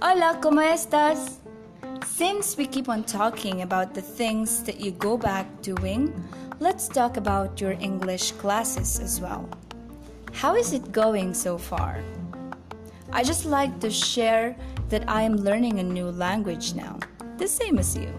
[0.00, 1.40] Hola, ¿cómo estás?
[2.06, 6.14] Since we keep on talking about the things that you go back doing,
[6.60, 9.48] let's talk about your English classes as well.
[10.32, 12.00] How is it going so far?
[13.10, 14.54] I just like to share
[14.88, 17.00] that I am learning a new language now,
[17.36, 18.14] the same as you.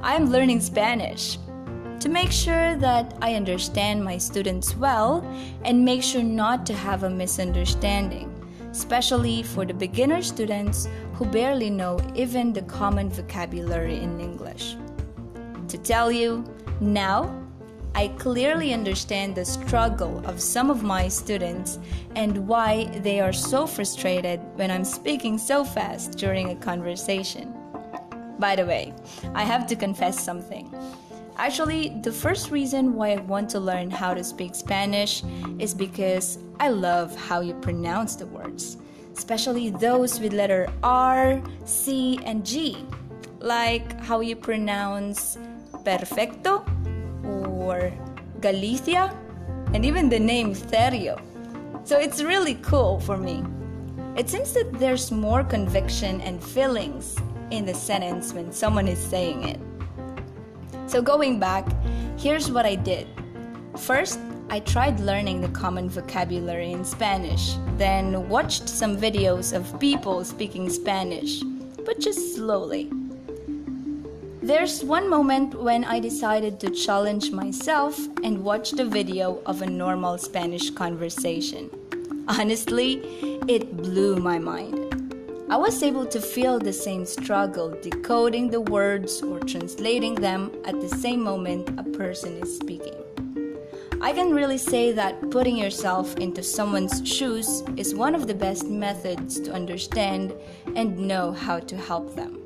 [0.00, 1.36] I am learning Spanish
[2.00, 5.22] to make sure that I understand my students well
[5.66, 8.37] and make sure not to have a misunderstanding,
[8.78, 14.76] especially for the beginner students who barely know even the common vocabulary in English.
[15.66, 16.44] To tell you,
[16.80, 17.18] now
[17.96, 21.80] I clearly understand the struggle of some of my students
[22.14, 27.52] and why they are so frustrated when I'm speaking so fast during a conversation.
[28.38, 28.94] By the way,
[29.34, 30.72] I have to confess something.
[31.38, 35.22] Actually, the first reason why I want to learn how to speak Spanish
[35.60, 38.76] is because I love how you pronounce the words,
[39.16, 42.84] especially those with letter R, C, and G,
[43.38, 45.38] like how you pronounce
[45.84, 46.66] perfecto
[47.24, 47.92] or
[48.40, 49.16] Galicia,
[49.72, 51.20] and even the name Therio.
[51.84, 53.44] So it's really cool for me.
[54.16, 57.16] It seems that there's more conviction and feelings
[57.52, 59.60] in the sentence when someone is saying it.
[60.88, 61.66] So, going back,
[62.16, 63.06] here's what I did.
[63.76, 70.24] First, I tried learning the common vocabulary in Spanish, then watched some videos of people
[70.24, 71.42] speaking Spanish,
[71.84, 72.90] but just slowly.
[74.40, 79.66] There's one moment when I decided to challenge myself and watched a video of a
[79.66, 81.68] normal Spanish conversation.
[82.28, 83.02] Honestly,
[83.46, 84.97] it blew my mind.
[85.50, 90.78] I was able to feel the same struggle decoding the words or translating them at
[90.78, 93.02] the same moment a person is speaking.
[94.02, 98.66] I can really say that putting yourself into someone's shoes is one of the best
[98.66, 100.34] methods to understand
[100.76, 102.42] and know how to help them.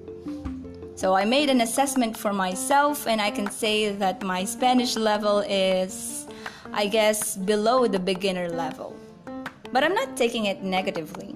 [0.95, 5.41] So I made an assessment for myself, and I can say that my Spanish level
[5.49, 6.29] is,
[6.73, 8.97] I guess, below the beginner level.
[9.73, 11.35] But I'm not taking it negatively.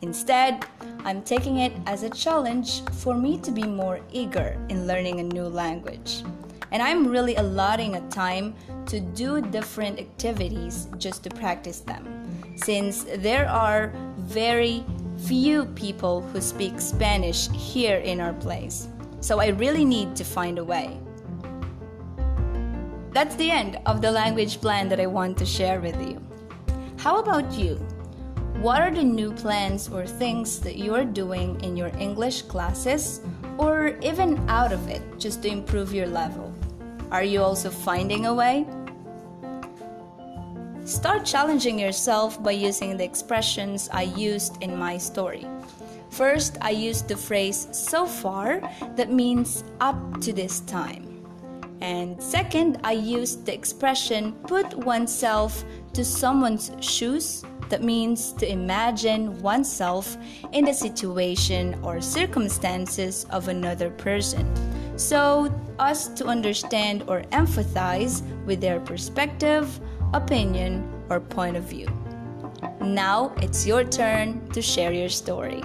[0.00, 0.64] Instead,
[1.04, 5.24] I'm taking it as a challenge for me to be more eager in learning a
[5.24, 6.22] new language.
[6.70, 8.54] And I'm really allotting a time
[8.86, 12.04] to do different activities just to practice them,
[12.56, 14.84] since there are very
[15.26, 18.88] few people who speak Spanish here in our place.
[19.20, 21.00] So I really need to find a way.
[23.10, 26.22] That's the end of the language plan that I want to share with you.
[26.98, 27.84] How about you?
[28.60, 33.20] What are the new plans or things that you are doing in your English classes
[33.56, 36.52] or even out of it just to improve your level?
[37.12, 38.66] Are you also finding a way?
[40.84, 45.46] Start challenging yourself by using the expressions I used in my story.
[46.10, 48.60] First, I used the phrase so far
[48.96, 51.24] that means up to this time.
[51.80, 59.40] And second, I used the expression put oneself to someone's shoes that means to imagine
[59.42, 60.16] oneself
[60.52, 64.46] in the situation or circumstances of another person.
[64.98, 69.80] So, us to understand or empathize with their perspective,
[70.12, 71.86] opinion, or point of view.
[72.80, 75.62] Now it's your turn to share your story.